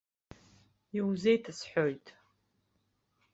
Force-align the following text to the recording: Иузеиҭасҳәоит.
Иузеиҭасҳәоит. 0.97 2.05